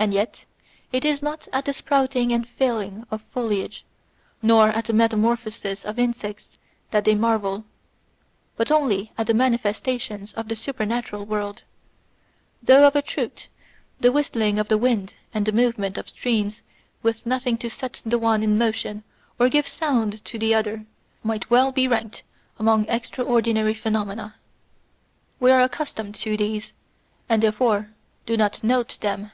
And 0.00 0.14
yet 0.14 0.44
it 0.92 1.04
is 1.04 1.22
not 1.22 1.48
at 1.52 1.64
the 1.64 1.72
sprouting 1.72 2.32
and 2.32 2.46
falling 2.46 3.04
of 3.10 3.20
foliage, 3.30 3.84
or 4.48 4.68
at 4.68 4.84
the 4.84 4.92
metamorphosis 4.92 5.84
of 5.84 5.98
insects 5.98 6.56
that 6.92 7.02
they 7.04 7.16
marvel, 7.16 7.64
but 8.56 8.70
only 8.70 9.10
at 9.18 9.26
the 9.26 9.34
manifestations 9.34 10.32
of 10.34 10.46
the 10.46 10.54
supernatural 10.54 11.26
world; 11.26 11.62
though 12.62 12.86
of 12.86 12.94
a 12.94 13.02
truth, 13.02 13.48
the 13.98 14.12
whistling 14.12 14.60
of 14.60 14.68
the 14.68 14.78
wind 14.78 15.14
and 15.34 15.46
the 15.46 15.52
movement 15.52 15.98
of 15.98 16.08
streams, 16.08 16.62
with 17.02 17.26
nothing 17.26 17.58
to 17.58 17.68
set 17.68 18.00
the 18.06 18.20
one 18.20 18.44
in 18.44 18.56
motion 18.56 19.02
or 19.36 19.48
give 19.48 19.66
sound 19.66 20.24
to 20.26 20.38
the 20.38 20.54
other, 20.54 20.86
might 21.24 21.50
well 21.50 21.72
be 21.72 21.88
ranked 21.88 22.22
among 22.60 22.88
extra 22.88 23.24
ordinary 23.24 23.74
phenomena. 23.74 24.36
We 25.40 25.50
are 25.50 25.60
accustomed 25.60 26.14
to 26.14 26.36
these, 26.36 26.72
and 27.28 27.42
therefore 27.42 27.90
do 28.26 28.36
not 28.36 28.62
note 28.62 28.96
them. 29.00 29.32